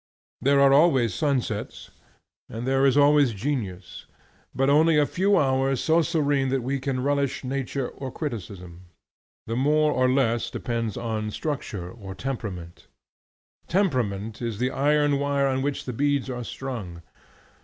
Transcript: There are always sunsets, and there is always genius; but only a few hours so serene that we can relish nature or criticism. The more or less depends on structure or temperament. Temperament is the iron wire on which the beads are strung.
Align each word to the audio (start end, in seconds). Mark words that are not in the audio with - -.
There 0.41 0.59
are 0.59 0.73
always 0.73 1.13
sunsets, 1.13 1.91
and 2.49 2.65
there 2.65 2.87
is 2.87 2.97
always 2.97 3.33
genius; 3.35 4.07
but 4.55 4.67
only 4.67 4.97
a 4.97 5.05
few 5.05 5.37
hours 5.37 5.79
so 5.79 6.01
serene 6.01 6.49
that 6.49 6.63
we 6.63 6.79
can 6.79 7.03
relish 7.03 7.43
nature 7.43 7.87
or 7.87 8.11
criticism. 8.11 8.85
The 9.45 9.55
more 9.55 9.91
or 9.91 10.09
less 10.09 10.49
depends 10.49 10.97
on 10.97 11.29
structure 11.29 11.91
or 11.91 12.15
temperament. 12.15 12.87
Temperament 13.67 14.41
is 14.41 14.57
the 14.57 14.71
iron 14.71 15.19
wire 15.19 15.45
on 15.45 15.61
which 15.61 15.85
the 15.85 15.93
beads 15.93 16.31
are 16.31 16.43
strung. 16.43 17.03